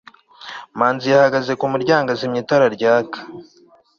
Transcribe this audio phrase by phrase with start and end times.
[0.77, 3.19] manzi yahagaze ku muryango, azimya itara ryaka